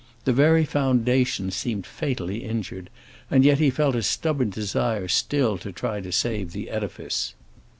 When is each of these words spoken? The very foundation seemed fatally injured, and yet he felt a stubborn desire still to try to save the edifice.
The 0.25 0.33
very 0.33 0.65
foundation 0.65 1.51
seemed 1.51 1.85
fatally 1.85 2.43
injured, 2.43 2.89
and 3.29 3.45
yet 3.45 3.59
he 3.59 3.69
felt 3.69 3.95
a 3.95 4.01
stubborn 4.01 4.49
desire 4.49 5.07
still 5.07 5.59
to 5.59 5.71
try 5.71 6.01
to 6.01 6.11
save 6.11 6.53
the 6.53 6.71
edifice. 6.71 7.35